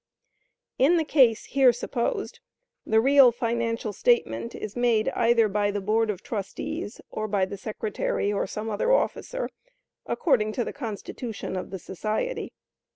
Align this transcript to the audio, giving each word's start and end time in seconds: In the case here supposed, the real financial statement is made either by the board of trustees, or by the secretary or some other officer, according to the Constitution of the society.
In 0.79 0.97
the 0.97 1.03
case 1.05 1.45
here 1.45 1.71
supposed, 1.71 2.39
the 2.87 2.99
real 2.99 3.31
financial 3.31 3.93
statement 3.93 4.55
is 4.55 4.75
made 4.75 5.09
either 5.09 5.47
by 5.47 5.69
the 5.69 5.79
board 5.79 6.09
of 6.09 6.23
trustees, 6.23 6.99
or 7.11 7.27
by 7.27 7.45
the 7.45 7.55
secretary 7.55 8.33
or 8.33 8.47
some 8.47 8.71
other 8.71 8.91
officer, 8.91 9.47
according 10.07 10.53
to 10.53 10.63
the 10.65 10.73
Constitution 10.73 11.55
of 11.55 11.69
the 11.69 11.77
society. 11.77 12.51